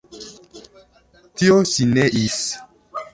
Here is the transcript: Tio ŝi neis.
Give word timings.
Tio 1.41 1.57
ŝi 1.73 1.87
neis. 1.91 2.39